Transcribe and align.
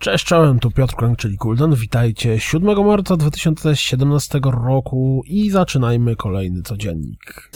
Cześć, 0.00 0.24
czołem, 0.24 0.58
tu 0.58 0.70
Piotr 0.70 0.94
Kłęk, 0.94 1.18
czyli 1.18 1.36
Kuldan. 1.36 1.74
Witajcie 1.74 2.40
7 2.40 2.86
marca 2.86 3.16
2017 3.16 4.40
roku 4.44 5.22
i 5.26 5.50
zaczynajmy 5.50 6.16
kolejny 6.16 6.62
codziennik. 6.62 7.50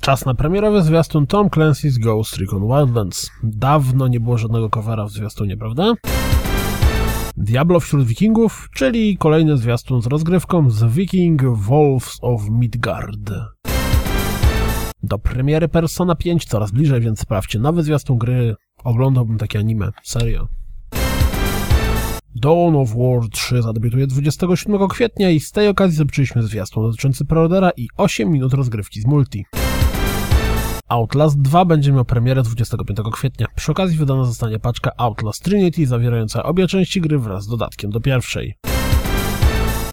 Czas 0.00 0.26
na 0.26 0.34
premierowy 0.34 0.82
zwiastun 0.82 1.26
Tom 1.26 1.48
Clancy's 1.48 1.98
Ghost 1.98 2.36
Recon 2.36 2.68
Wildlands. 2.68 3.30
Dawno 3.42 4.08
nie 4.08 4.20
było 4.20 4.38
żadnego 4.38 4.70
covera 4.70 5.04
w 5.04 5.10
zwiastunie, 5.10 5.56
prawda? 5.56 5.92
Diablo 7.36 7.80
wśród 7.80 8.06
wikingów, 8.06 8.68
czyli 8.74 9.18
kolejny 9.18 9.56
zwiastun 9.56 10.02
z 10.02 10.06
rozgrywką 10.06 10.70
z 10.70 10.84
Viking 10.84 11.42
Wolves 11.44 12.18
of 12.22 12.42
Midgard. 12.50 13.30
Do 15.02 15.18
premiery 15.18 15.68
Persona 15.68 16.14
5 16.14 16.44
coraz 16.44 16.70
bliżej, 16.70 17.00
więc 17.00 17.20
sprawdźcie 17.20 17.58
nowy 17.58 17.82
zwiastun 17.82 18.18
gry. 18.18 18.54
Oglądałbym 18.84 19.38
takie 19.38 19.58
anime, 19.58 19.90
serio. 20.02 20.48
Dawn 22.34 22.76
of 22.76 22.94
War 22.94 23.28
3 23.30 23.62
zadebiutuje 23.62 24.06
27 24.06 24.88
kwietnia 24.88 25.30
i 25.30 25.40
z 25.40 25.52
tej 25.52 25.68
okazji 25.68 25.96
zobaczyliśmy 25.96 26.42
zwiastun 26.42 26.82
dotyczący 26.82 27.24
preordera 27.24 27.70
i 27.76 27.88
8 27.96 28.30
minut 28.30 28.54
rozgrywki 28.54 29.00
z 29.00 29.06
multi. 29.06 29.44
Outlast 30.88 31.42
2 31.42 31.64
będzie 31.64 31.92
miał 31.92 32.04
premierę 32.04 32.42
25 32.42 32.98
kwietnia. 33.12 33.46
Przy 33.56 33.72
okazji 33.72 33.98
wydana 33.98 34.24
zostanie 34.24 34.58
paczka 34.58 34.90
Outlast 34.96 35.44
Trinity 35.44 35.86
zawierająca 35.86 36.42
obie 36.42 36.66
części 36.66 37.00
gry 37.00 37.18
wraz 37.18 37.44
z 37.44 37.48
dodatkiem 37.48 37.90
do 37.90 38.00
pierwszej. 38.00 38.54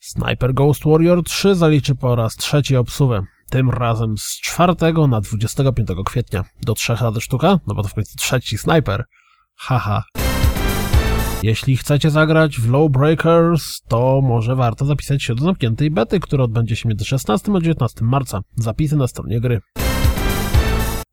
Sniper 0.02 0.54
Ghost 0.54 0.82
Warrior 0.86 1.24
3 1.24 1.56
zaliczy 1.56 1.96
po 1.96 2.16
raz 2.16 2.36
trzeci 2.36 2.76
obsuwę. 2.76 3.24
Tym 3.50 3.70
razem 3.70 4.18
z 4.18 4.40
4 4.42 4.74
na 5.08 5.22
25 5.22 5.90
kwietnia. 6.06 6.44
Do 6.62 6.74
3 6.74 6.96
razy 6.96 7.22
sztuka? 7.22 7.60
No 7.68 7.76
bo 7.76 7.84
to 7.84 7.90
w 7.90 7.94
końcu 7.94 8.18
trzeci 8.18 8.58
snajper. 8.58 9.06
Haha. 9.56 10.04
Jeśli 11.44 11.78
chcecie 11.78 12.10
zagrać 12.10 12.60
w 12.60 12.72
Lowbreakers, 12.72 13.82
to 13.88 14.22
może 14.24 14.56
warto 14.56 14.86
zapisać 14.86 15.24
się 15.24 15.36
do 15.36 15.44
zamkniętej 15.44 15.92
bety, 15.92 16.20
która 16.20 16.44
odbędzie 16.44 16.76
się 16.76 16.90
między 16.90 17.06
16 17.06 17.52
a 17.56 17.60
19 17.60 18.06
marca. 18.06 18.42
Zapisy 18.56 18.96
na 18.96 19.08
stronie 19.08 19.42
gry. 19.42 19.62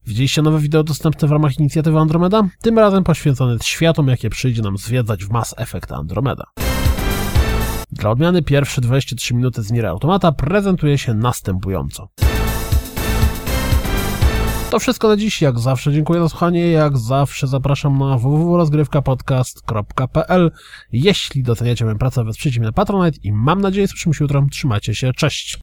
Widzieliście 0.06 0.42
nowe 0.42 0.58
wideo 0.58 0.84
dostępne 0.84 1.28
w 1.28 1.32
ramach 1.32 1.58
inicjatywy 1.58 1.98
Andromeda? 1.98 2.48
Tym 2.62 2.78
razem 2.78 3.04
poświęcone 3.04 3.56
światom, 3.62 4.08
jakie 4.08 4.30
przyjdzie 4.30 4.62
nam 4.62 4.76
zwiedzać 4.76 5.24
w 5.24 5.30
Mass 5.30 5.54
Effect 5.58 5.92
Andromeda. 5.92 6.44
Dla 7.92 8.10
odmiany 8.10 8.42
pierwsze 8.42 8.80
23 8.80 9.34
minuty 9.34 9.62
z 9.62 9.72
Nier 9.72 9.86
Automata 9.86 10.32
prezentuje 10.32 10.98
się 10.98 11.14
następująco. 11.14 12.08
To 14.70 14.78
wszystko 14.78 15.08
na 15.08 15.16
dziś. 15.16 15.42
Jak 15.42 15.58
zawsze 15.58 15.92
dziękuję 15.92 16.20
za 16.20 16.28
słuchanie. 16.28 16.70
Jak 16.70 16.98
zawsze 16.98 17.46
zapraszam 17.46 17.98
na 17.98 18.18
www.rozgrywkapodcast.pl 18.18 20.50
Jeśli 20.92 21.42
doceniacie 21.42 21.84
moją 21.84 21.98
pracę, 21.98 22.24
wesprzyjcie 22.24 22.60
mnie 22.60 22.66
na 22.66 22.72
Patronite 22.72 23.18
i 23.22 23.32
mam 23.32 23.60
nadzieję 23.60 23.88
słyszymy 23.88 24.14
się 24.14 24.24
jutro. 24.24 24.46
Trzymajcie 24.50 24.94
się. 24.94 25.12
Cześć! 25.12 25.54